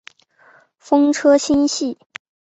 [0.79, 1.99] 风车星系。